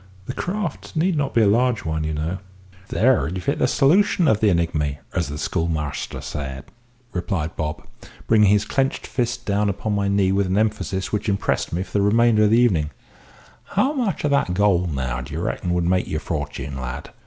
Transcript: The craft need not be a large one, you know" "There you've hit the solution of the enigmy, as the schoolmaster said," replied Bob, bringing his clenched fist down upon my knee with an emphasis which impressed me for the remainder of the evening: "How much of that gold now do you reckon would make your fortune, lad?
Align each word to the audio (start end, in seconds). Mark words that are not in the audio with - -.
The 0.25 0.33
craft 0.33 0.95
need 0.95 1.15
not 1.15 1.35
be 1.35 1.43
a 1.43 1.47
large 1.47 1.85
one, 1.85 2.03
you 2.03 2.13
know" 2.15 2.39
"There 2.89 3.27
you've 3.27 3.45
hit 3.45 3.59
the 3.59 3.67
solution 3.67 4.27
of 4.27 4.39
the 4.39 4.49
enigmy, 4.49 4.97
as 5.13 5.27
the 5.27 5.37
schoolmaster 5.37 6.21
said," 6.21 6.65
replied 7.13 7.55
Bob, 7.55 7.85
bringing 8.25 8.49
his 8.49 8.65
clenched 8.65 9.05
fist 9.05 9.45
down 9.45 9.69
upon 9.69 9.93
my 9.93 10.07
knee 10.07 10.31
with 10.31 10.47
an 10.47 10.57
emphasis 10.57 11.13
which 11.13 11.29
impressed 11.29 11.71
me 11.71 11.83
for 11.83 11.91
the 11.93 12.01
remainder 12.01 12.45
of 12.45 12.49
the 12.49 12.57
evening: 12.57 12.89
"How 13.75 13.93
much 13.93 14.23
of 14.23 14.31
that 14.31 14.55
gold 14.55 14.91
now 14.95 15.21
do 15.21 15.35
you 15.35 15.39
reckon 15.39 15.71
would 15.75 15.83
make 15.85 16.07
your 16.07 16.19
fortune, 16.19 16.79
lad? 16.81 17.11